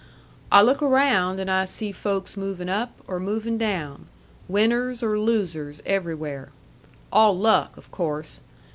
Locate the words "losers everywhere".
5.19-6.49